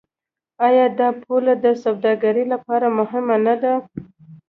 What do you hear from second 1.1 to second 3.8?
پوله د سوداګرۍ لپاره مهمه نه ده؟